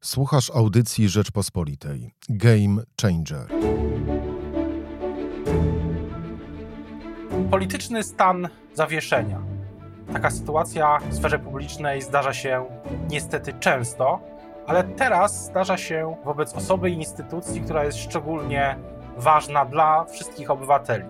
[0.00, 2.14] Słuchasz audycji Rzeczpospolitej.
[2.28, 3.46] Game Changer.
[7.50, 9.42] Polityczny stan zawieszenia.
[10.12, 12.66] Taka sytuacja w sferze publicznej zdarza się
[13.10, 14.20] niestety często,
[14.66, 18.76] ale teraz zdarza się wobec osoby i instytucji, która jest szczególnie
[19.16, 21.04] ważna dla wszystkich obywateli.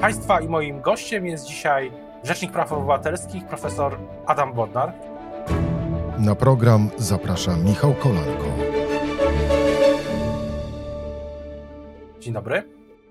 [0.00, 1.92] Państwa i moim gościem jest dzisiaj
[2.22, 4.92] Rzecznik Praw Obywatelskich, profesor Adam Bodnar.
[6.18, 8.44] Na program zaprasza Michał Kolanko.
[12.20, 12.62] Dzień dobry.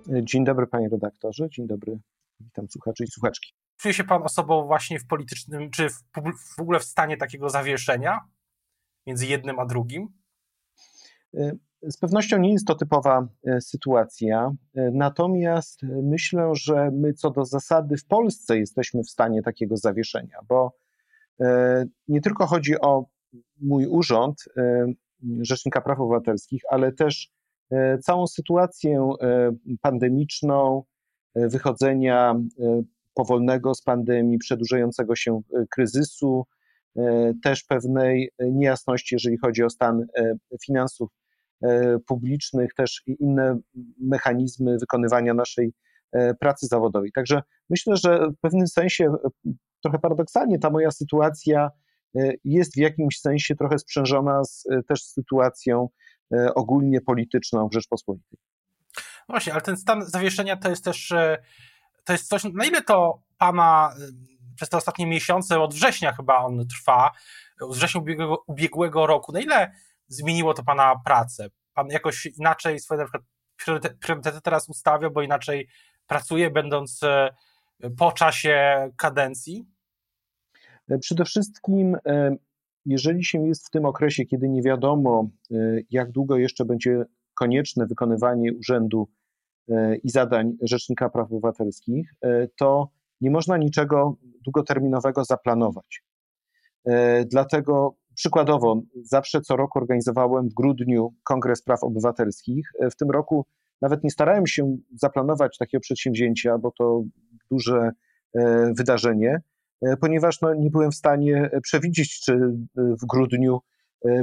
[0.08, 2.00] Dzień dobry panie redaktorze, dzień dobry,
[2.40, 3.54] witam słuchaczy i słuchaczki.
[3.78, 6.04] Czuje się pan osobą właśnie w politycznym, czy w,
[6.58, 8.20] w ogóle w stanie takiego zawieszenia
[9.08, 10.08] między jednym a drugim?
[11.82, 17.46] Z pewnością nie jest to typowa e, sytuacja, e, natomiast myślę, że my co do
[17.46, 20.83] zasady w Polsce jesteśmy w stanie takiego zawieszenia, bo
[22.08, 23.06] nie tylko chodzi o
[23.62, 24.46] mój urząd
[25.42, 27.30] Rzecznika Praw Obywatelskich, ale też
[28.02, 29.10] całą sytuację
[29.82, 30.84] pandemiczną,
[31.36, 32.36] wychodzenia
[33.14, 35.42] powolnego z pandemii, przedłużającego się
[35.72, 36.46] kryzysu,
[37.44, 40.06] też pewnej niejasności, jeżeli chodzi o stan
[40.66, 41.10] finansów
[41.64, 43.60] E, publicznych, też inne
[44.00, 45.74] mechanizmy wykonywania naszej
[46.12, 47.12] e, pracy zawodowej.
[47.12, 49.52] Także myślę, że w pewnym sensie, e,
[49.84, 51.72] trochę paradoksalnie, ta moja sytuacja
[52.44, 55.90] jest w jakimś sensie trochę sprzężona z, też z sytuacją
[56.56, 58.40] ogólnie polityczną w Rzeczpospolitej.
[58.98, 61.14] No właśnie, ale ten stan zawieszenia to jest też
[62.04, 63.94] to jest coś, na ile to pana
[64.56, 67.12] przez te ostatnie miesiące, od września chyba on trwa,
[67.62, 69.74] od września ubiegłego, ubiegłego roku, na ile
[70.08, 71.48] zmieniło to Pana pracę?
[71.74, 73.24] Pan jakoś inaczej swoje na przykład
[74.00, 75.68] priorytety teraz ustawia, bo inaczej
[76.08, 77.30] pracuje, będąc e,
[77.98, 79.66] po czasie kadencji?
[80.90, 82.36] E, przede wszystkim, e,
[82.86, 85.30] jeżeli się jest w tym okresie, kiedy nie wiadomo,
[85.90, 87.04] jak długo jeszcze będzie
[87.34, 89.08] konieczne wykonywanie urzędu
[90.04, 92.14] i zadań Rzecznika Praw Obywatelskich,
[92.58, 92.90] to
[93.22, 96.04] nie można niczego długoterminowego zaplanować.
[97.26, 102.72] Dlatego Przykładowo, zawsze co roku organizowałem w grudniu Kongres Praw Obywatelskich.
[102.92, 103.46] W tym roku
[103.82, 107.04] nawet nie starałem się zaplanować takiego przedsięwzięcia, bo to
[107.52, 107.92] duże
[108.34, 109.42] e, wydarzenie, e,
[110.02, 113.60] ponieważ no, nie byłem w stanie przewidzieć, czy e, w grudniu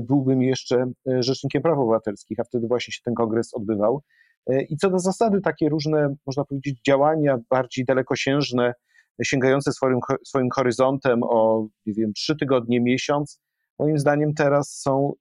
[0.03, 4.03] byłbym jeszcze Rzecznikiem Praw Obywatelskich, a wtedy właśnie się ten kongres odbywał.
[4.69, 8.75] I co do zasady, takie różne, można powiedzieć, działania bardziej dalekosiężne,
[9.23, 13.41] sięgające swoim, swoim horyzontem o, nie wiem, trzy tygodnie, miesiąc,
[13.79, 15.13] moim zdaniem teraz są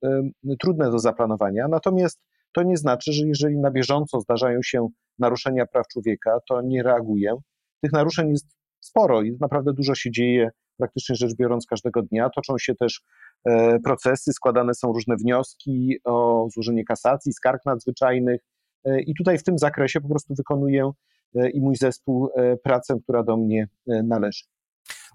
[0.60, 1.68] trudne do zaplanowania.
[1.68, 2.20] Natomiast
[2.52, 7.36] to nie znaczy, że jeżeli na bieżąco zdarzają się naruszenia praw człowieka, to nie reaguję.
[7.82, 8.46] Tych naruszeń jest
[8.80, 12.30] sporo i naprawdę dużo się dzieje, praktycznie rzecz biorąc, każdego dnia.
[12.30, 13.00] Toczą się też
[13.44, 18.40] e, procesy, składane są różne wnioski o złożenie kasacji, skarg nadzwyczajnych.
[18.84, 20.90] E, I tutaj w tym zakresie po prostu wykonuję
[21.34, 22.28] e, i mój zespół
[22.64, 24.44] pracę, która do mnie należy.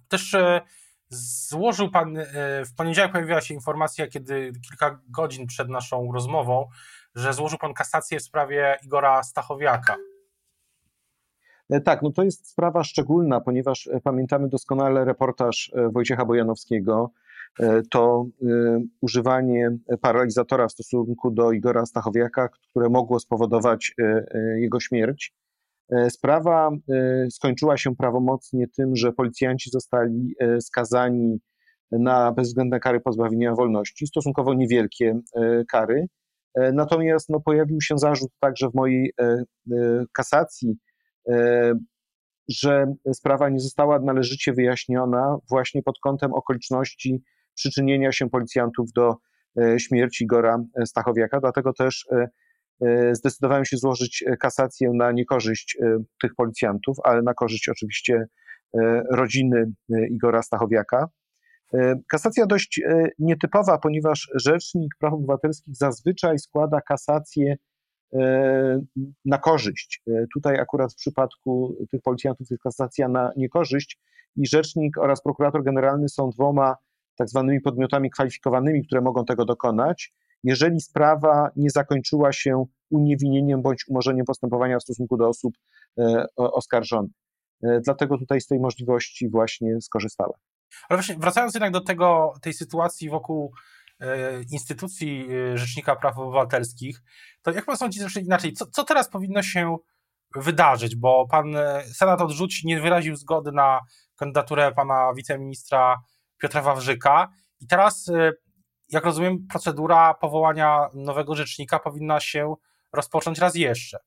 [0.10, 0.36] Też
[1.10, 2.18] Złożył pan,
[2.66, 6.68] w poniedziałek pojawiła się informacja, kiedy kilka godzin przed naszą rozmową,
[7.16, 9.96] że złożył pan kasację w sprawie Igora Stachowiaka.
[11.70, 17.12] E, tak, no to jest sprawa szczególna, ponieważ e, pamiętamy doskonale reportaż Wojciecha Bojanowskiego.
[17.92, 18.26] To
[19.02, 23.96] używanie paralizatora w stosunku do Igora Stachowiaka, które mogło spowodować
[24.58, 25.34] jego śmierć.
[25.90, 31.40] E, sprawa e, skończyła się prawomocnie tym, że policjanci zostali e, skazani
[31.92, 35.20] na bezwzględne kary pozbawienia wolności, stosunkowo niewielkie
[35.72, 36.08] kary.
[36.74, 39.14] Natomiast no, pojawił się zarzut także w mojej
[40.14, 40.78] kasacji,
[42.50, 47.24] że sprawa nie została należycie wyjaśniona właśnie pod kątem okoliczności
[47.56, 49.16] przyczynienia się policjantów do
[49.78, 51.40] śmierci Gora Stachowiaka.
[51.40, 52.08] Dlatego też
[52.82, 58.26] E, zdecydowałem się złożyć e, kasację na niekorzyść e, tych policjantów, ale na korzyść oczywiście
[59.12, 59.72] rodziny
[60.12, 61.08] Igora Stachowiaka.
[62.12, 62.82] Kasacja dość
[63.20, 67.56] nietypowa, ponieważ Rzecznik Praw Obywatelskich zazwyczaj składa kasację
[69.26, 70.04] na korzyść.
[70.34, 74.00] Tutaj akurat w przypadku tych policjantów jest kasacja na niekorzyść
[74.36, 76.76] i rzecznik oraz prokurator generalny są dwoma
[77.18, 80.14] tak zwanymi podmiotami kwalifikowanymi, które mogą tego dokonać
[80.46, 85.54] jeżeli sprawa nie zakończyła się uniewinnieniem bądź umorzeniem postępowania w stosunku do osób
[86.00, 87.12] e, oskarżonych.
[87.64, 90.40] E, dlatego tutaj z tej możliwości właśnie skorzystałem.
[90.90, 93.85] Ale właśnie wracając jednak do tego, tej sytuacji wokół e,
[94.52, 97.02] instytucji Rzecznika Praw Obywatelskich,
[97.42, 99.78] to jak pan sądzi, inaczej, co, co teraz powinno się
[100.36, 101.56] wydarzyć, bo pan
[101.94, 103.80] Senat odrzuci, nie wyraził zgody na
[104.16, 105.96] kandydaturę pana wiceministra
[106.42, 107.30] Piotra Wawrzyka
[107.60, 108.12] i teraz
[108.90, 112.56] jak rozumiem, procedura powołania nowego rzecznika powinna się
[112.94, 113.98] rozpocząć raz jeszcze.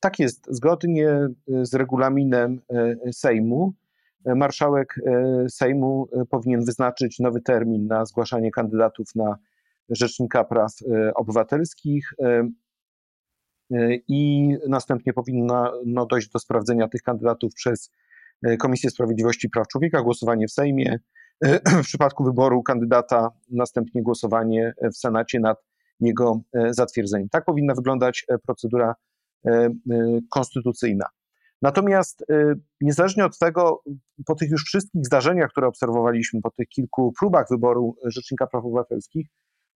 [0.00, 0.46] Tak jest.
[0.48, 1.28] Zgodnie
[1.62, 2.60] z regulaminem
[3.12, 3.72] Sejmu,
[4.26, 4.94] marszałek
[5.48, 9.36] Sejmu powinien wyznaczyć nowy termin na zgłaszanie kandydatów na
[9.88, 10.72] Rzecznika Praw
[11.14, 12.12] Obywatelskich
[14.08, 17.90] i następnie powinno no, dojść do sprawdzenia tych kandydatów przez
[18.42, 20.98] e, Komisję Sprawiedliwości i Praw Człowieka, głosowanie w Sejmie.
[21.44, 25.64] E, w przypadku wyboru kandydata, następnie głosowanie w Senacie nad
[26.00, 27.28] jego e, zatwierdzeniem.
[27.28, 28.94] Tak powinna wyglądać procedura
[30.30, 31.04] konstytucyjna.
[31.62, 32.24] Natomiast
[32.80, 33.82] niezależnie od tego,
[34.26, 39.26] po tych już wszystkich zdarzeniach, które obserwowaliśmy, po tych kilku próbach wyboru Rzecznika Praw Obywatelskich,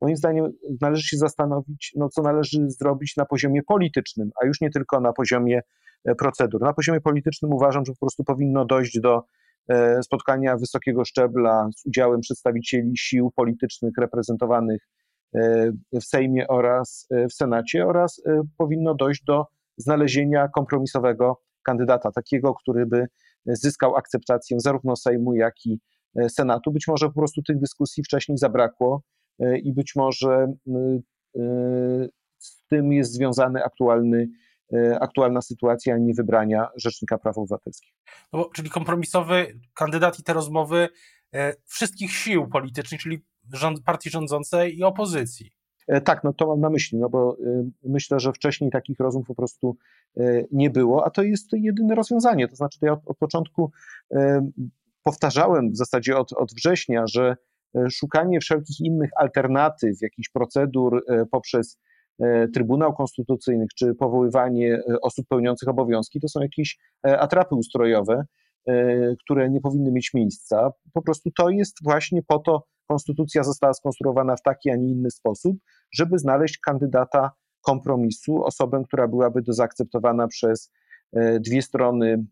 [0.01, 4.71] moim zdaniem należy się zastanowić, no, co należy zrobić na poziomie politycznym, a już nie
[4.71, 5.61] tylko na poziomie
[6.05, 6.61] e, procedur.
[6.61, 9.23] Na poziomie politycznym uważam, że po prostu powinno dojść do
[9.69, 14.89] e, spotkania wysokiego szczebla z udziałem przedstawicieli sił politycznych reprezentowanych
[15.35, 18.23] e, w Sejmie oraz w Senacie oraz
[18.59, 19.47] powinno dojść do
[19.77, 23.07] znalezienia kompromisowego kandydata, takiego, który by
[23.47, 25.81] zyskał akceptację zarówno Sejmu, jak i
[26.29, 26.73] Senatu.
[26.73, 29.03] Być może po prostu tych dyskusji wcześniej zabrakło
[29.41, 30.53] E, i być może
[31.37, 32.09] e,
[32.39, 34.29] z tym jest związany aktualny,
[34.73, 37.95] e, aktualna sytuacja niewybrania Rzecznika Praw Obywatelskich.
[38.33, 40.89] No czyli kompromisowy kandydat i te rozmowy
[41.67, 45.53] wszystkich sił politycznych, czyli rząd, partii rządzącej i opozycji.
[46.05, 47.37] Tak, no to mam na myśli, no bo
[47.83, 49.77] myślę, że wcześniej takich rozmów po prostu
[50.53, 52.49] nie było, a to jest jedyne rozwiązanie.
[52.49, 53.71] To znaczy, ja od, od początku
[55.03, 57.37] powtarzałem w zasadzie od, od września, że
[57.75, 61.79] E, szukanie wszelkich innych alternatyw, jakichś procedur e, poprzez
[62.19, 68.25] e, Trybunał Konstytucyjny, czy powoływanie osób pełniących obowiązki, to są jakieś atrapy ustrojowe,
[69.25, 70.71] które nie powinny mieć miejsca.
[70.93, 75.11] Po prostu to jest właśnie po to, konstytucja została skonstruowana w taki, a nie inny
[75.11, 75.57] sposób,
[75.95, 80.73] żeby znaleźć kandydata kompromisu, osobę, która byłaby do zaakceptowana przez
[81.41, 82.25] dwie strony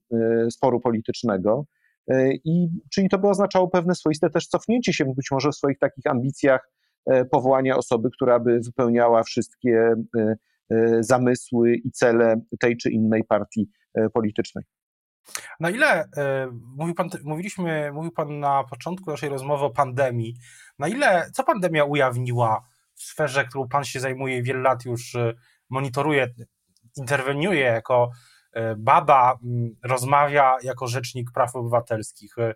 [0.51, 1.67] sporu politycznego.
[2.09, 5.79] E, I czyli to by oznaczało pewne swoiste też cofnięcie się być może w swoich
[5.79, 6.71] takich ambicjach
[7.07, 10.37] e, powołania osoby, która by wypełniała wszystkie e,
[11.01, 13.71] zamysły i cele tej czy innej partii
[14.13, 14.65] politycznej.
[15.61, 16.09] Na ile,
[16.77, 20.35] mówił pan, mówiliśmy, mówił Pan na początku naszej rozmowy o pandemii,
[20.79, 22.63] na ile, co pandemia ujawniła
[22.95, 25.17] w sferze, którą Pan się zajmuje wiele lat już
[25.71, 26.35] monitoruje,
[26.97, 28.11] interweniuje jako
[28.53, 29.39] E, bada
[29.83, 32.39] rozmawia jako rzecznik praw obywatelskich.
[32.39, 32.55] E,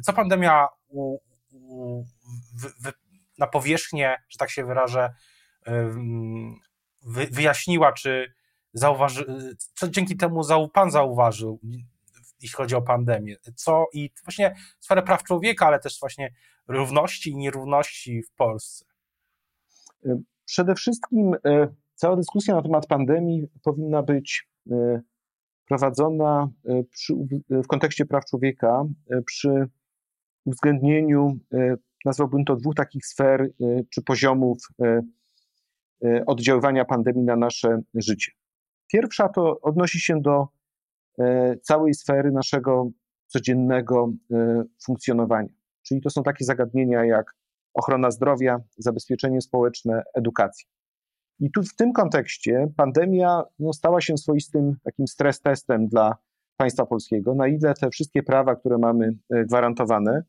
[0.00, 1.18] co pandemia u,
[1.52, 2.04] u,
[3.38, 5.14] na powierzchnię, że tak się wyrażę,
[5.66, 5.90] e,
[7.02, 8.34] wy, wyjaśniła, czy
[8.72, 9.26] zauważy,
[9.74, 11.60] co dzięki temu pan zauważył,
[12.44, 16.34] jeśli chodzi o pandemię, co i właśnie sferę praw człowieka, ale też właśnie
[16.68, 18.84] równości i nierówności w Polsce.
[20.44, 21.32] Przede wszystkim
[21.94, 24.48] cała dyskusja na temat pandemii powinna być
[25.68, 27.14] prowadzona e, przy,
[27.50, 29.68] w kontekście praw człowieka e, przy
[30.44, 33.50] uwzględnieniu, e, nazwałbym to dwóch takich sfer
[33.90, 34.58] czy poziomów
[36.26, 38.32] oddziaływania pandemii na nasze życie.
[38.92, 40.48] Pierwsza to odnosi się do
[41.62, 42.90] całej sfery naszego
[43.26, 44.12] codziennego
[44.84, 45.48] funkcjonowania.
[45.82, 47.36] Czyli to są takie zagadnienia jak
[47.74, 50.68] ochrona zdrowia, zabezpieczenie społeczne, edukacja.
[51.40, 56.16] I tu w tym kontekście pandemia no, stała się swoistym takim stres testem dla
[56.56, 60.22] państwa polskiego, na ile te wszystkie prawa, które mamy e, gwarantowane,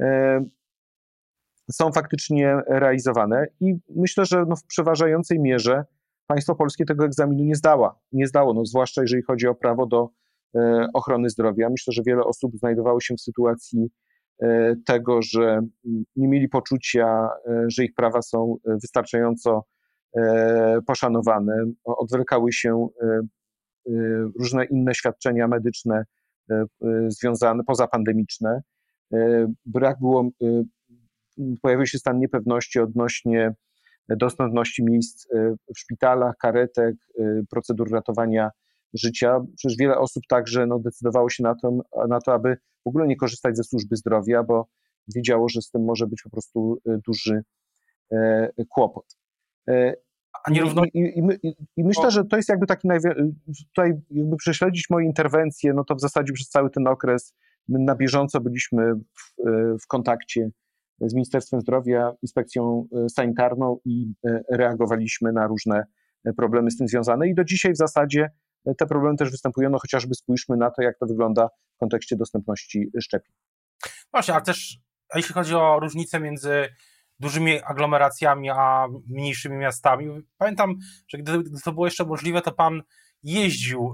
[0.00, 0.44] e,
[1.70, 3.46] są faktycznie realizowane.
[3.60, 5.84] I myślę, że no, w przeważającej mierze
[6.26, 7.98] państwo polskie tego egzaminu nie zdała.
[8.12, 10.08] Nie zdało, no, zwłaszcza jeżeli chodzi o prawo do e,
[10.94, 11.70] ochrony zdrowia.
[11.70, 13.90] Myślę, że wiele osób znajdowało się w sytuacji
[14.86, 15.60] tego, że
[16.16, 17.28] nie mieli poczucia,
[17.68, 19.62] że ich prawa są wystarczająco
[20.16, 21.64] E, poszanowane.
[21.84, 23.92] Odwlekały się e, e,
[24.38, 26.04] różne inne świadczenia medyczne
[27.08, 28.60] związane, pozapandemiczne.
[29.64, 30.28] Brak było,
[31.62, 33.54] pojawił się stan niepewności odnośnie
[34.08, 35.28] dostępności miejsc
[35.74, 36.94] w szpitalach, karetek,
[37.50, 38.50] procedur ratowania
[38.96, 39.40] życia.
[39.56, 43.16] Przecież wiele osób także no, decydowało się na to, na to, aby w ogóle nie
[43.16, 44.68] korzystać ze służby zdrowia, bo
[45.14, 47.42] wiedziało, że z tym może być po prostu duży
[48.68, 49.16] kłopot.
[50.44, 50.98] A nierówności...
[50.98, 53.14] I, i, i, I, myślę, że to jest jakby taki najwie...
[53.74, 57.34] tutaj jakby prześledzić moje interwencje, no to w zasadzie przez cały ten okres
[57.68, 59.34] my na bieżąco byliśmy w,
[59.82, 60.50] w kontakcie
[61.00, 65.84] z Ministerstwem Zdrowia, Inspekcją e, Sanitarną i e, reagowaliśmy na różne
[66.24, 68.30] e, problemy z tym związane i do dzisiaj w zasadzie
[68.74, 72.90] te problemy też występują, no chociażby spójrzmy na to, jak to wygląda w kontekście dostępności
[73.00, 73.34] szczepień.
[74.12, 76.68] Właśnie, ale też a jeśli chodzi o różnicę między
[77.20, 80.22] dużymi aglomeracjami, a mniejszymi miastami.
[80.38, 80.74] Pamiętam,
[81.08, 82.82] że gdy, gdy to było jeszcze możliwe, to pan
[83.22, 83.92] jeździł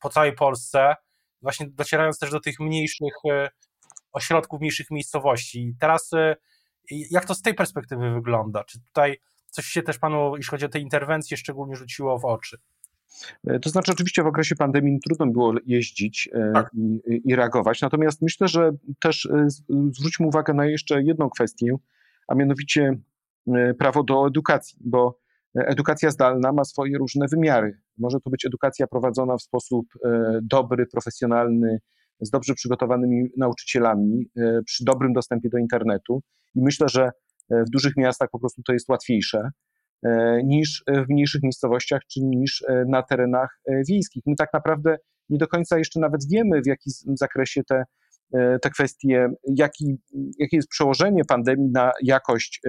[0.00, 0.94] po całej Polsce,
[1.42, 3.14] właśnie docierając też do tych mniejszych
[4.12, 5.74] ośrodków, mniejszych miejscowości.
[5.80, 6.10] Teraz
[6.90, 8.64] jak to z tej perspektywy wygląda?
[8.64, 9.18] Czy tutaj
[9.50, 12.58] coś się też panu, jeśli chodzi o te interwencje, szczególnie rzuciło w oczy?
[13.46, 16.70] E, to znaczy, oczywiście w okresie pandemii trudno było jeździć e, tak.
[16.74, 18.70] i, i, reagować, natomiast myślę, że
[19.00, 19.46] też e,
[19.90, 21.76] zwróćmy uwagę na jeszcze jedną kwestię,
[22.28, 22.98] a mianowicie
[23.78, 25.18] prawo do edukacji, bo
[25.54, 27.78] edukacja zdalna ma swoje różne wymiary.
[27.98, 29.86] Może to być edukacja prowadzona w sposób
[30.42, 31.78] dobry, profesjonalny,
[32.20, 34.30] z dobrze przygotowanymi nauczycielami,
[34.64, 36.22] przy dobrym dostępie do internetu.
[36.54, 37.10] I myślę, że
[37.50, 39.50] w dużych miastach po prostu to jest łatwiejsze.
[40.06, 44.22] E, niż w mniejszych miejscowościach, czy niż e, na terenach e, wiejskich.
[44.26, 44.96] My tak naprawdę
[45.28, 47.84] nie do końca jeszcze nawet wiemy, w jakim zakresie te,
[48.62, 49.96] te kwestie, jaki,
[50.38, 52.60] jakie jest przełożenie pandemii na jakość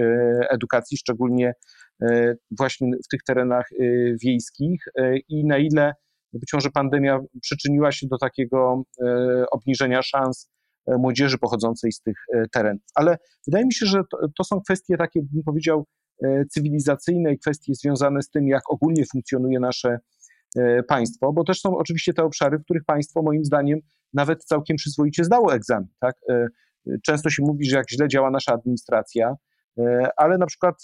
[0.50, 1.52] edukacji, szczególnie
[2.58, 3.68] właśnie w tych terenach
[4.24, 4.84] wiejskich
[5.28, 5.92] i na ile
[6.32, 8.82] być może pandemia przyczyniła się do takiego
[9.50, 10.50] obniżenia szans
[10.86, 12.16] młodzieży pochodzącej z tych
[12.52, 12.82] terenów.
[12.94, 15.86] Ale wydaje mi się, że to, to są kwestie takie, bym powiedział,
[16.50, 19.98] cywilizacyjne i kwestie związane z tym, jak ogólnie funkcjonuje nasze
[20.56, 23.78] e, państwo, bo też są oczywiście te obszary, w których państwo moim zdaniem
[24.12, 25.88] nawet całkiem przyzwoicie zdało egzamin.
[26.00, 26.14] Tak?
[26.30, 26.46] E,
[27.02, 29.34] często się mówi, że jak źle działa nasza administracja,
[30.16, 30.74] ale na przykład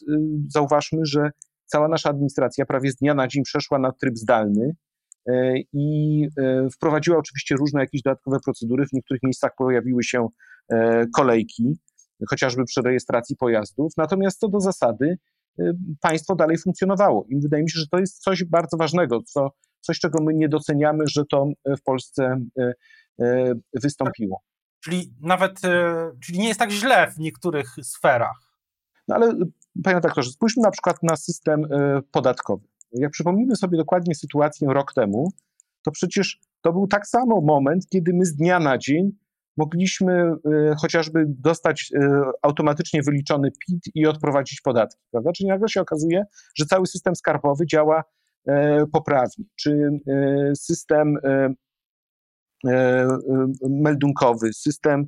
[0.48, 1.30] zauważmy, że
[1.64, 4.70] cała nasza administracja prawie z dnia na dzień przeszła na tryb zdalny
[5.72, 6.28] i
[6.74, 8.86] wprowadziła oczywiście różne jakieś dodatkowe procedury.
[8.86, 10.28] W niektórych miejscach pojawiły się
[11.16, 11.76] kolejki
[12.30, 13.92] chociażby przy rejestracji pojazdów.
[13.96, 15.18] Natomiast co do zasady,
[15.60, 17.26] y, państwo dalej funkcjonowało.
[17.28, 19.50] I wydaje mi się, że to jest coś bardzo ważnego, co,
[19.80, 22.72] coś, czego my nie doceniamy, że to w Polsce y,
[23.24, 24.42] y, wystąpiło.
[24.84, 25.60] Czyli nawet,
[26.24, 28.58] czyli nie jest tak źle w niektórych sferach.
[29.08, 29.34] No ale
[29.84, 31.62] panie doktorze, spójrzmy na przykład na system
[32.10, 32.66] podatkowy.
[32.92, 35.32] Jak przypomnimy sobie dokładnie sytuację rok temu,
[35.84, 39.12] to przecież to był tak samo moment, kiedy my z dnia na dzień
[39.56, 45.32] mogliśmy e, chociażby dostać e, automatycznie wyliczony PIT i odprowadzić podatki, prawda?
[45.32, 46.24] Czyli nagle się okazuje,
[46.56, 48.04] że cały system skarbowy działa
[48.46, 49.88] e, poprawnie, czy
[50.56, 51.18] system
[53.70, 55.06] meldunkowy, system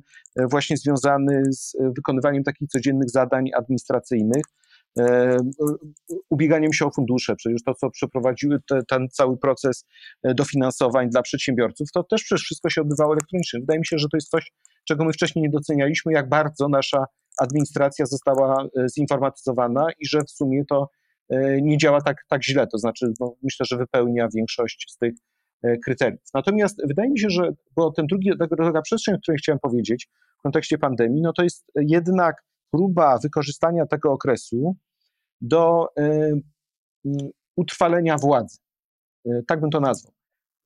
[0.51, 4.43] właśnie związany z wykonywaniem takich codziennych zadań administracyjnych,
[6.29, 9.85] ubieganiem się o fundusze, przecież to, co przeprowadziły te, ten cały proces
[10.23, 13.59] e, dofinansowań dla przedsiębiorców, to też przecież wszystko się odbywało elektronicznie.
[13.59, 14.51] Wydaje mi się, że to jest coś,
[14.87, 17.05] czego my wcześniej nie docenialiśmy, jak bardzo nasza
[17.41, 20.89] administracja została e, zinformatyzowana i że w sumie to
[21.61, 25.13] nie działa tak, tak źle, to znaczy no, myślę, że wypełnia większość z tych
[25.85, 26.21] kryteriów.
[26.33, 30.07] Natomiast wydaje mi się, że bo ten drugi, druga przestrzeń, o której chciałem powiedzieć
[30.39, 32.35] w kontekście pandemii, no to jest jednak
[32.71, 34.75] próba wykorzystania tego okresu
[35.41, 36.31] do e,
[37.55, 38.57] utrwalenia władzy.
[39.25, 40.13] E, tak bym to nazwał.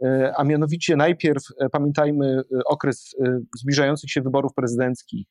[0.04, 3.16] E, a mianowicie najpierw pamiętajmy okres
[3.60, 5.28] zbliżających się wyborów prezydenckich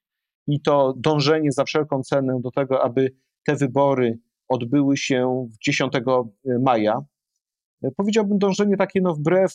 [0.46, 3.12] i to dążenie za wszelką cenę do tego, aby
[3.46, 4.18] te wybory
[4.48, 5.92] odbyły się 10
[6.60, 7.00] maja.
[7.96, 9.52] Powiedziałbym dążenie takie no wbrew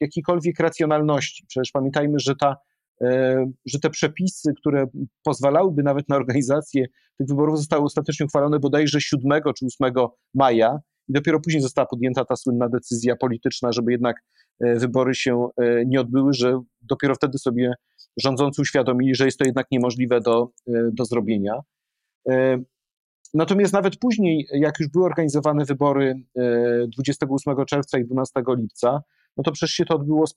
[0.00, 1.44] jakiejkolwiek racjonalności.
[1.48, 2.56] Przecież pamiętajmy, że ta
[3.66, 4.86] że te przepisy, które
[5.24, 6.86] pozwalałyby nawet na organizację
[7.18, 9.94] tych wyborów, zostały ostatecznie uchwalone bodajże 7 czy 8
[10.34, 10.78] maja
[11.08, 14.16] i dopiero później została podjęta ta słynna decyzja polityczna, żeby jednak
[14.60, 17.74] e, wybory się e, nie odbyły, że dopiero wtedy sobie
[18.16, 20.48] rządzący uświadomili, że jest to jednak niemożliwe do,
[20.92, 21.54] do zrobienia.
[23.34, 26.22] Natomiast nawet później, jak już były organizowane wybory
[26.96, 29.02] 28 czerwca i 12 lipca,
[29.36, 30.34] no to przecież się to odbyło z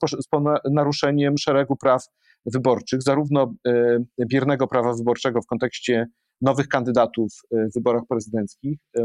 [0.70, 2.06] naruszeniem szeregu praw
[2.46, 6.06] wyborczych, zarówno e, biernego prawa wyborczego w kontekście
[6.40, 8.78] nowych kandydatów e, w wyborach prezydenckich.
[8.96, 9.02] E,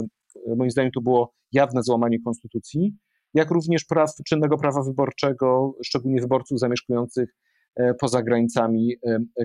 [0.55, 2.95] moim zdaniem to było jawne złamanie konstytucji,
[3.33, 7.29] jak również praw, czynnego prawa wyborczego, szczególnie wyborców zamieszkujących
[7.99, 8.95] poza granicami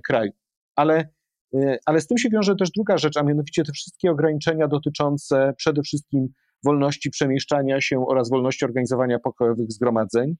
[0.07, 0.33] kraju.
[0.77, 1.09] Ale,
[1.87, 5.83] ale z tym się wiąże też druga rzecz, a mianowicie te wszystkie ograniczenia dotyczące przede
[5.83, 6.29] wszystkim
[6.65, 10.35] wolności przemieszczania się oraz wolności organizowania pokojowych zgromadzeń,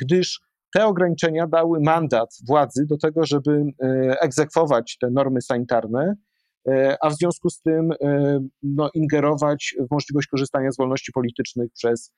[0.00, 0.40] gdyż
[0.76, 6.14] te ograniczenia dały mandat władzy do tego, żeby e, egzekwować te normy sanitarne,
[6.68, 11.72] e, a w związku z tym e, no, ingerować w możliwość korzystania z wolności politycznych
[11.72, 12.12] przez,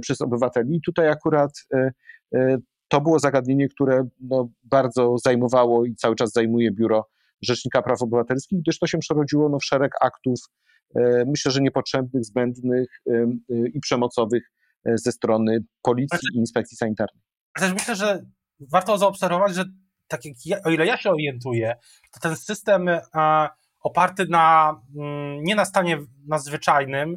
[0.00, 0.76] przez obywateli.
[0.76, 1.50] I tutaj akurat
[2.88, 7.08] to było zagadnienie, które no, bardzo zajmowało i cały czas zajmuje Biuro
[7.42, 10.40] Rzecznika Praw Obywatelskich, gdyż to się przerodziło no, w szereg aktów,
[11.26, 12.88] myślę, że niepotrzebnych, zbędnych
[13.74, 14.50] i przemocowych
[14.84, 18.24] ze strony policji i inspekcji sanitarnej też myślę, że
[18.60, 19.64] warto zaobserwować, że
[20.08, 21.76] tak jak ja, o ile ja się orientuję,
[22.12, 22.90] to ten system
[23.80, 27.16] oparty na, mm, nie na stanie nadzwyczajnym,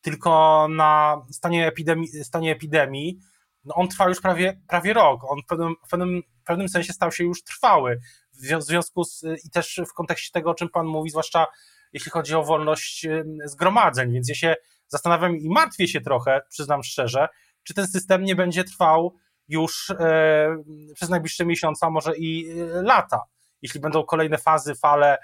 [0.00, 3.20] tylko na stanie epidemii, stanie epidemii
[3.64, 5.20] no on trwa już prawie, prawie rok.
[5.24, 8.00] On w pewnym, w, pewnym, w pewnym sensie stał się już trwały.
[8.32, 11.46] W związku z, i też w kontekście tego, o czym Pan mówi, zwłaszcza
[11.92, 13.06] jeśli chodzi o wolność
[13.44, 14.12] zgromadzeń.
[14.12, 14.54] Więc ja się
[14.88, 17.28] zastanawiam i martwię się trochę, przyznam szczerze,
[17.62, 19.16] czy ten system nie będzie trwał
[19.48, 20.56] już e,
[20.94, 23.22] przez najbliższe miesiące, a może i e, lata,
[23.62, 25.18] jeśli będą kolejne fazy, fale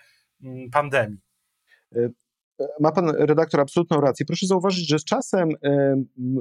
[0.45, 1.19] m, pandemii.
[1.97, 2.09] E,
[2.81, 4.27] ma pan redaktor absolutną rację.
[4.27, 5.49] Proszę zauważyć, że z czasem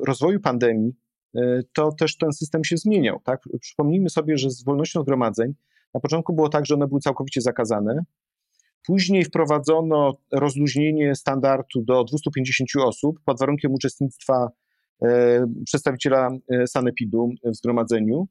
[0.05, 0.93] rozwoju pandemii
[1.74, 3.19] to też ten system się zmieniał.
[3.24, 3.41] Tak?
[3.62, 5.53] Przypomnijmy sobie, że z wolnością zgromadzeń
[5.93, 8.03] na początku było tak, że one były całkowicie zakazane.
[8.86, 14.48] Później wprowadzono rozluźnienie standardu do 250 osób pod warunkiem uczestnictwa
[15.65, 18.27] przedstawiciela e, sanepidu w zgromadzeniu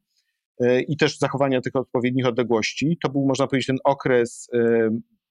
[0.59, 2.97] e, i też zachowania tych odpowiednich odległości.
[3.03, 4.47] To był, można powiedzieć, ten okres,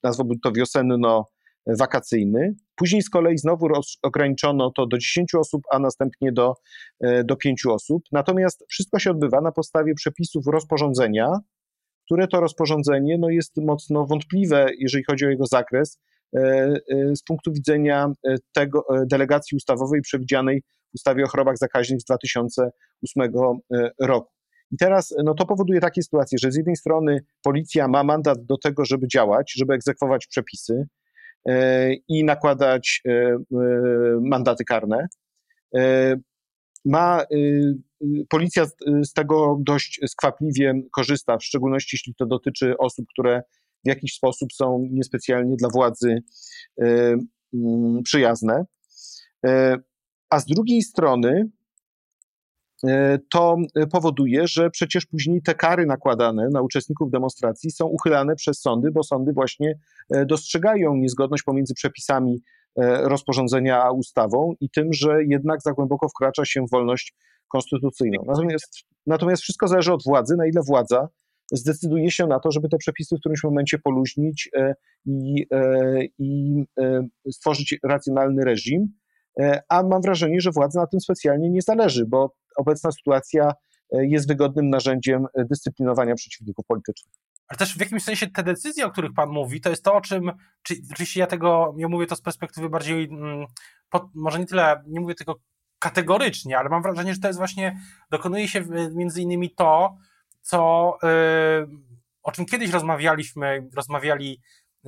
[0.02, 2.54] nazwałbym to wiosenno-wakacyjny.
[2.76, 3.68] Później z kolei znowu
[4.02, 6.54] ograniczono to do 10 osób, a następnie do,
[7.24, 8.02] do 5 osób.
[8.12, 11.32] Natomiast wszystko się odbywa na podstawie przepisów rozporządzenia,
[12.08, 15.98] które to rozporządzenie no, jest mocno wątpliwe, jeżeli chodzi o jego zakres,
[16.36, 22.00] e, e, z punktu widzenia e, tego delegacji ustawowej przewidzianej w ustawie o chorobach zakaźnych
[22.00, 23.32] z 2008
[24.00, 24.30] roku.
[24.70, 28.58] I teraz no, to powoduje takie sytuacje, że z jednej strony policja ma mandat do
[28.58, 30.86] tego, żeby działać, żeby egzekwować przepisy
[32.08, 33.02] i nakładać
[34.20, 35.08] mandaty karne
[36.84, 38.66] ma y, y, policja
[39.02, 43.42] z tego dość skwapliwie korzysta, w szczególności jeśli to dotyczy osób, które
[43.84, 46.22] w jakiś sposób są niespecjalnie dla władzy
[46.82, 47.16] y,
[48.04, 48.64] przyjazne.
[50.30, 51.50] A z drugiej strony
[53.30, 53.56] to
[53.92, 59.02] powoduje, że przecież później te kary nakładane na uczestników demonstracji są uchylane przez sądy, bo
[59.02, 59.78] sądy właśnie
[60.26, 62.40] dostrzegają niezgodność pomiędzy przepisami
[62.78, 67.14] E, rozporządzenia a ustawą i tym, że jednak za głęboko wkracza się w wolność
[67.48, 68.22] konstytucyjną.
[68.26, 71.08] Natomiast, natomiast wszystko zależy od władzy, na ile władza
[71.52, 74.74] zdecyduje się na to, żeby te przepisy w którymś momencie poluźnić e,
[75.06, 76.64] i, e, i
[77.32, 78.88] stworzyć racjonalny reżim.
[79.68, 83.52] A mam wrażenie, że władzy na tym specjalnie nie zależy, bo obecna sytuacja
[83.92, 87.14] jest wygodnym narzędziem dyscyplinowania przeciwników politycznych.
[87.48, 90.00] Ale też w jakimś sensie te decyzje, o których Pan mówi, to jest to, o
[90.00, 93.46] czym, czy, oczywiście ja tego, ja mówię to z perspektywy bardziej, mm,
[94.14, 95.40] może nie tyle, nie mówię tego
[95.78, 99.96] kategorycznie, ale mam wrażenie, że to jest właśnie, dokonuje się między innymi to,
[100.40, 101.68] co, yy,
[102.22, 104.40] o czym kiedyś rozmawialiśmy, rozmawiali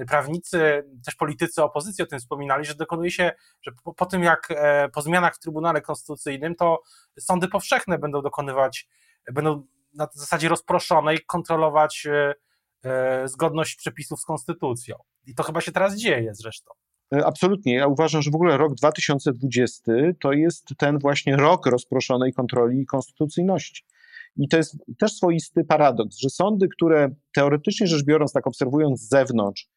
[0.08, 4.48] prawnicy, też politycy opozycji o tym wspominali, że dokonuje się, że po, po tym jak
[4.50, 6.82] e, po zmianach w Trybunale Konstytucyjnym, to
[7.18, 8.88] sądy powszechne będą dokonywać,
[9.32, 12.34] będą na zasadzie rozproszonej kontrolować e,
[12.84, 14.96] E, zgodność przepisów z konstytucją.
[15.26, 16.70] I to chyba się teraz dzieje zresztą.
[17.24, 17.74] Absolutnie.
[17.74, 23.84] Ja uważam, że w ogóle rok 2020 to jest ten właśnie rok rozproszonej kontroli konstytucyjności.
[24.36, 29.08] I to jest też swoisty paradoks, że sądy, które teoretycznie rzecz biorąc, tak obserwując z
[29.08, 29.68] zewnątrz,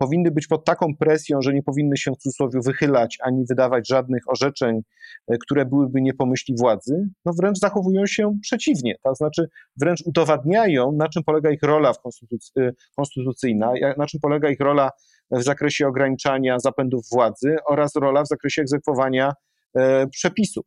[0.00, 4.22] powinny być pod taką presją, że nie powinny się w cudzysłowie wychylać ani wydawać żadnych
[4.26, 4.80] orzeczeń,
[5.28, 10.92] e, które byłyby nie pomyśli władzy, no wręcz zachowują się przeciwnie, to znaczy wręcz udowadniają,
[10.92, 14.90] na czym polega ich rola konstytuc e, konstytucyjna, na czym polega ich rola
[15.30, 19.32] w zakresie ograniczania zapędów władzy oraz rola w zakresie egzekwowania
[19.74, 20.64] e, przepisów.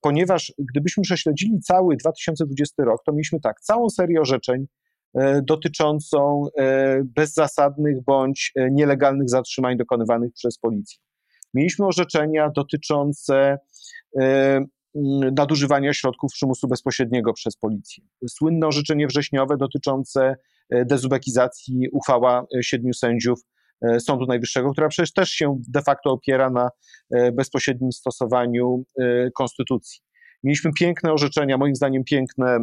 [0.00, 4.66] Ponieważ gdybyśmy prześledzili cały 2020 rok, to mieliśmy tak, całą serię orzeczeń,
[5.42, 10.98] dotyczącą e, bezzasadnych bądź e, nielegalnych zatrzymań dokonywanych przez policję.
[11.54, 13.58] Mieliśmy orzeczenia dotyczące
[15.32, 18.04] nadużywania środków przymusu bezpośredniego przez policję.
[18.28, 20.36] Słynne orzeczenie wrześniowe dotyczące
[20.70, 23.40] dezubekizacji uchwała siedmiu sędziów
[23.98, 26.68] Sądu Najwyższego, która przecież też się de facto opiera na
[27.32, 28.84] bezpośrednim stosowaniu
[29.34, 30.00] konstytucji.
[30.42, 32.58] Mieliśmy piękne orzeczenia, moim zdaniem piękne,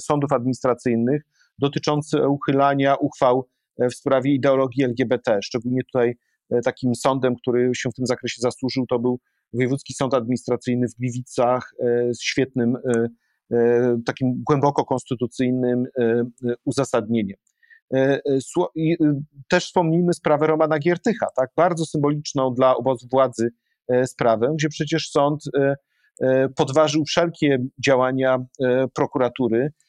[0.00, 1.22] sądów administracyjnych
[1.58, 5.38] dotyczące uchylania uchwał e, w sprawie ideologii LGBT.
[5.42, 6.14] Szczególnie tutaj
[6.50, 9.20] e, takim sądem, który się w tym zakresie zasłużył, to był
[9.52, 11.74] Wojewódzki Sąd Administracyjny w Gliwicach
[12.10, 12.76] z świetnym,
[13.52, 15.84] e, takim głęboko konstytucyjnym
[16.64, 17.36] uzasadnieniem.
[19.48, 23.48] Też wspomnijmy sprawę Romana Giertycha, tak, bardzo symboliczną dla obozu władzy
[24.06, 25.44] sprawę, gdzie przecież sąd
[26.56, 28.38] podważył wszelkie działania
[28.94, 29.83] prokuratury, E,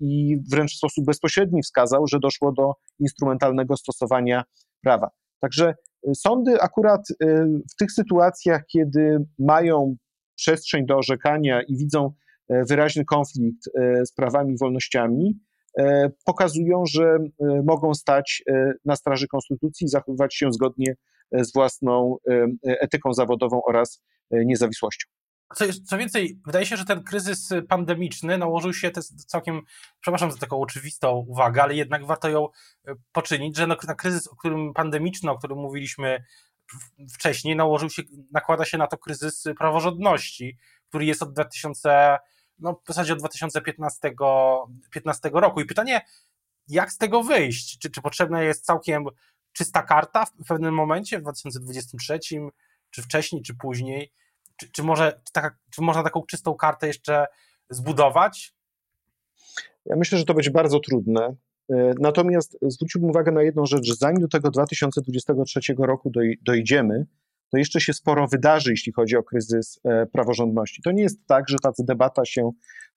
[0.00, 4.42] i wręcz w sposób bezpośredni wskazał, że doszło do instrumentalnego stosowania
[4.82, 5.10] prawa.
[5.40, 5.74] Także
[6.08, 7.26] e, sądy akurat e,
[7.72, 9.96] w tych sytuacjach, kiedy mają
[10.36, 12.12] przestrzeń do orzekania i widzą
[12.68, 13.64] wyraźny konflikt
[14.04, 15.38] z prawami i wolnościami,
[16.24, 17.18] pokazują, że
[17.64, 18.42] mogą stać
[18.84, 20.94] na straży konstytucji i zachowywać się zgodnie
[21.32, 22.16] z własną
[22.64, 25.11] etyką zawodową oraz niezawisłością.
[25.54, 29.60] Co, co, więcej, wydaje się, że ten kryzys pandemiczny nałożył się, to jest całkiem,
[30.00, 32.48] przepraszam za taką oczywistą uwagę, ale jednak warto ją
[33.12, 36.24] poczynić, że na, na kryzys, o którym pandemiczny, o którym mówiliśmy
[37.14, 42.18] wcześniej, nałożył się, nakłada się na to kryzys praworządności, który jest od 2000,
[42.58, 44.14] no w zasadzie od 2015
[44.90, 45.60] 15 roku.
[45.60, 46.00] I pytanie,
[46.68, 47.78] jak z tego wyjść?
[47.78, 49.04] Czy, czy potrzebna jest całkiem
[49.52, 52.18] czysta karta w pewnym momencie, w 2023,
[52.90, 54.12] czy wcześniej, czy później?
[54.62, 57.26] Czy, czy, może, taka, czy można taką czystą kartę jeszcze
[57.70, 58.54] zbudować?
[59.86, 61.36] Ja myślę, że to będzie bardzo trudne.
[61.70, 67.06] E, natomiast zwróciłbym uwagę na jedną rzecz, że zanim do tego 2023 roku dojdziemy,
[67.50, 70.82] to jeszcze się sporo wydarzy, jeśli chodzi o kryzys e, praworządności.
[70.82, 72.50] To nie jest tak, że ta debata się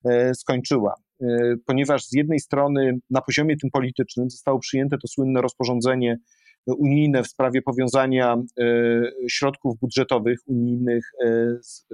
[0.06, 0.96] e, skończyła,
[1.66, 6.18] ponieważ z jednej strony na poziomie tym politycznym zostało przyjęte to słynne rozporządzenie
[6.68, 8.38] unijne w sprawie powiązania
[9.30, 11.12] środków budżetowych unijnych
[11.62, 11.86] z,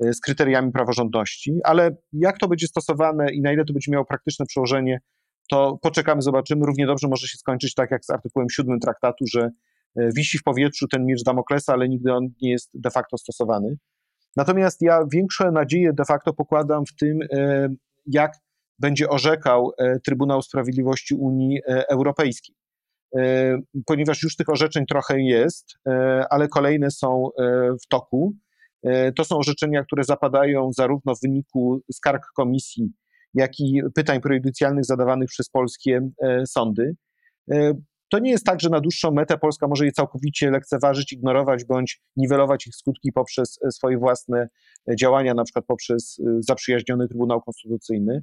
[0.00, 4.46] z kryteriami praworządności, ale jak to będzie stosowane i na ile to będzie miało praktyczne
[4.46, 5.00] przełożenie,
[5.48, 6.66] to poczekamy, zobaczymy.
[6.66, 9.50] Równie dobrze może się skończyć tak jak z artykułem 7 traktatu, że
[9.96, 13.76] e, wisi w powietrzu ten miecz Damoklesa, ale nigdy on nie jest de facto stosowany.
[14.36, 17.68] Natomiast ja większe nadzieje de facto pokładam w tym, e,
[18.06, 18.32] jak
[18.78, 22.54] będzie orzekał e, Trybunał Sprawiedliwości Unii Europejskiej.
[23.86, 25.74] Ponieważ już tych orzeczeń trochę jest,
[26.30, 27.28] ale kolejne są
[27.84, 28.32] w toku.
[29.16, 32.92] To są orzeczenia, które zapadają zarówno w wyniku skarg komisji
[33.34, 36.96] jak i pytań prejudycjalnych zadawanych przez polskie e, sądy.
[37.50, 37.72] E,
[38.10, 42.00] to nie jest tak, że na dłuższą metę Polska może je całkowicie lekceważyć, ignorować bądź
[42.16, 44.48] niwelować ich skutki poprzez e, swoje własne
[44.98, 48.22] działania, na przykład poprzez zaprzyjaźniony Trybunał Konstytucyjny.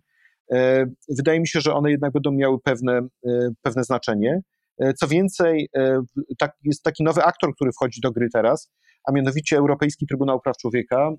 [1.17, 3.01] Wydaje mi się, że one jednak będą miały pewne,
[3.61, 4.41] pewne znaczenie.
[4.99, 5.69] Co więcej,
[6.37, 8.71] tak, jest taki nowy aktor, który wchodzi do gry teraz,
[9.07, 11.09] a mianowicie Europejski Trybunał Praw Człowieka.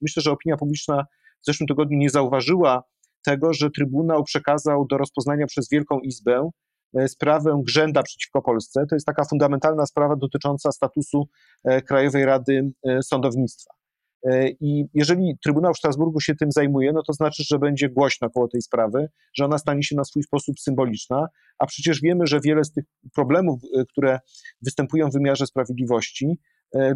[0.00, 1.04] Myślę, że opinia publiczna
[1.42, 2.82] w zeszłym tygodniu nie zauważyła
[3.24, 6.50] tego, że Trybunał przekazał do rozpoznania przez Wielką Izbę
[6.98, 8.84] e, sprawę Grzęda przeciwko Polsce.
[8.90, 11.28] To jest taka fundamentalna sprawa dotycząca statusu
[11.64, 13.81] e, Krajowej Rady e, Sądownictwa.
[14.60, 18.48] I jeżeli Trybunał w Strasburgu się tym zajmuje, no to znaczy, że będzie głośno koło
[18.48, 21.26] tej sprawy, że ona stanie się na swój sposób symboliczna,
[21.58, 24.18] a przecież wiemy, że wiele z tych problemów, które
[24.62, 26.38] występują w wymiarze sprawiedliwości,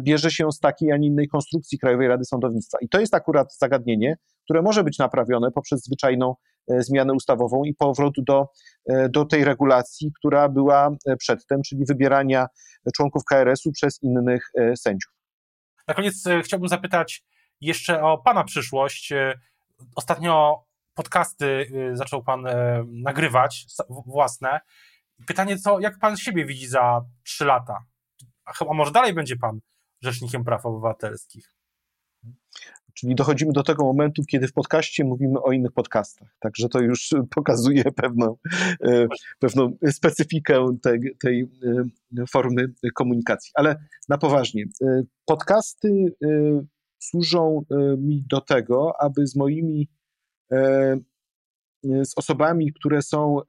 [0.01, 2.77] bierze się z takiej, a nie innej konstrukcji Krajowej Rady Sądownictwa.
[2.81, 6.35] I to jest akurat zagadnienie, które może być naprawione poprzez zwyczajną
[6.71, 8.47] e, zmianę ustawową i powrót do,
[8.89, 12.47] e, do tej regulacji, która była e, przedtem, czyli wybierania
[12.95, 15.16] członków KRS-u przez innych sędziów.
[15.87, 17.23] Na koniec chciałbym zapytać
[17.61, 19.13] jeszcze o Pana przyszłość.
[19.95, 22.47] Ostatnio podcasty zaczął Pan
[22.87, 23.65] nagrywać
[24.05, 24.59] własne.
[25.27, 27.85] Pytanie, co, jak Pan siebie widzi za trzy lata?
[28.45, 29.59] A może dalej będzie Pan
[30.01, 31.55] Rzecznikiem Praw Obywatelskich?
[32.97, 36.35] Czyli dochodzimy do tego momentu, kiedy w podcaście mówimy o innych podcastach.
[36.39, 38.37] Także to już pokazuje pewną,
[38.81, 39.07] e,
[39.39, 41.41] pewną specyfikę tej, tej
[42.17, 43.51] e, formy komunikacji.
[43.55, 43.75] Ale
[44.09, 46.15] na poważnie, e, podcasty
[46.99, 47.61] służą
[47.97, 49.87] mi do tego, aby z moimi,
[51.83, 53.39] z osobami, które są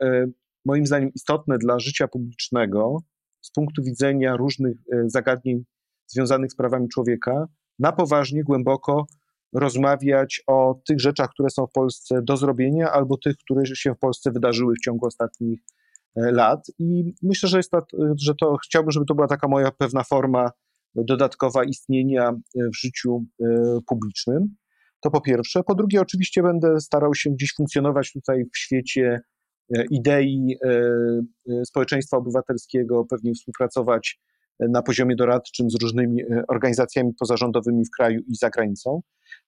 [0.65, 3.03] moim zdaniem istotne dla życia publicznego
[3.41, 5.65] z punktu widzenia różnych zagadnień
[6.07, 7.47] związanych z prawami człowieka,
[7.79, 9.07] na poważnie, głęboko
[9.53, 13.99] rozmawiać o tych rzeczach, które są w Polsce do zrobienia, albo tych, które się w
[13.99, 15.61] Polsce wydarzyły w ciągu ostatnich
[16.17, 16.67] e, lat.
[16.79, 17.81] I myślę, że, jest to,
[18.17, 20.51] że to chciałbym, żeby to była taka moja pewna forma
[20.95, 23.45] dodatkowa istnienia w życiu e,
[23.87, 24.57] publicznym.
[25.01, 25.63] To po pierwsze.
[25.63, 29.21] Po drugie, oczywiście będę starał się gdzieś funkcjonować tutaj w świecie
[29.77, 30.57] e, idei
[31.65, 34.21] społeczeństwa obywatelskiego, pewnie współpracować
[34.61, 39.03] na poziomie doradczym z różnymi organizacjami pozarządowymi w kraju i za granicą.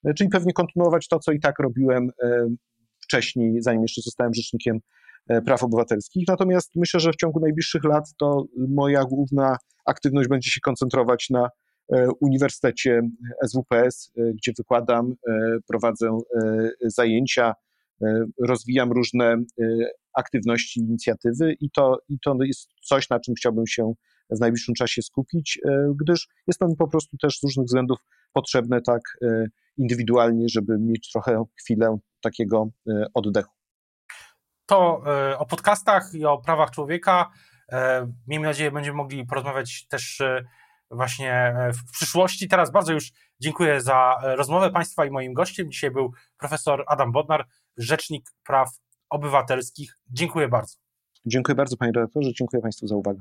[0.04, 2.48] E, czyli pewnie kontynuować to, co i tak robiłem e,
[3.02, 4.78] wcześniej, zanim jeszcze zostałem rzecznikiem
[5.28, 6.24] e, praw obywatelskich.
[6.28, 11.48] Natomiast myślę, że w ciągu najbliższych lat to moja główna aktywność będzie się koncentrować na
[12.20, 13.00] Uniwersytecie
[13.46, 15.14] SWPS, gdzie wykładam,
[15.68, 16.18] prowadzę
[16.82, 17.54] zajęcia,
[18.42, 19.36] rozwijam różne
[20.14, 23.92] aktywności, inicjatywy i to, i to jest coś, na czym chciałbym się
[24.36, 25.60] w najbliższym czasie skupić,
[26.00, 27.98] gdyż jest mi po prostu też z różnych względów
[28.32, 29.00] potrzebne tak
[29.76, 33.54] indywidualnie, żeby mieć trochę chwilę takiego e, oddechu.
[34.66, 37.30] To e, o podcastach i o prawach człowieka.
[37.72, 40.22] E, miejmy nadzieję, będziemy mogli porozmawiać też
[40.90, 42.48] właśnie w przyszłości.
[42.48, 45.70] Teraz bardzo już dziękuję za rozmowę Państwa i moim gościem.
[45.70, 48.68] Dzisiaj był profesor Adam Bodnar, rzecznik praw
[49.10, 49.98] obywatelskich.
[50.10, 50.76] Dziękuję bardzo.
[51.26, 52.30] Dziękuję bardzo, panie redaktorze.
[52.32, 53.20] Dziękuję państwu za uwagę.